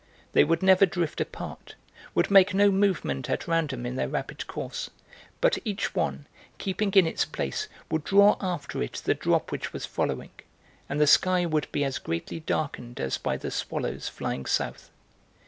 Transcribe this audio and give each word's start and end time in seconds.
They 0.31 0.43
would 0.43 0.63
never 0.63 0.87
drift 0.87 1.21
apart, 1.21 1.75
would 2.15 2.31
make 2.31 2.55
no 2.55 2.71
movement 2.71 3.29
at 3.29 3.47
random 3.47 3.85
in 3.85 3.97
their 3.97 4.09
rapid 4.09 4.47
course, 4.47 4.89
but 5.41 5.59
each 5.63 5.93
one, 5.93 6.25
keeping 6.57 6.89
in 6.93 7.05
its 7.05 7.23
place, 7.23 7.67
would 7.91 8.03
draw 8.03 8.35
after 8.41 8.81
it 8.81 8.93
the 9.05 9.13
drop 9.13 9.51
which 9.51 9.73
was 9.73 9.85
following, 9.85 10.31
and 10.89 10.99
the 10.99 11.05
sky 11.05 11.45
would 11.45 11.71
be 11.71 11.83
as 11.83 11.99
greatly 11.99 12.39
darkened 12.39 12.99
as 12.99 13.19
by 13.19 13.37
the 13.37 13.51
swallows 13.51 14.09
flying 14.09 14.47
south. 14.47 14.89